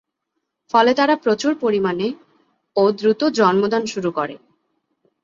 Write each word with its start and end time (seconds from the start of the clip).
ফলে 0.73 0.91
তারা 0.93 1.15
প্রচুর 1.15 1.53
পরিমানে 1.55 2.07
ও 2.75 2.83
দ্রুত 2.91 3.21
জন্মদান 3.37 3.83
শুরু 3.85 4.09
করে। 4.11 4.35